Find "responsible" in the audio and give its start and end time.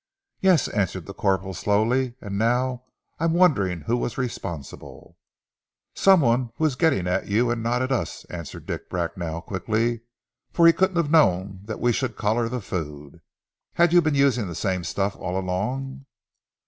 4.17-5.15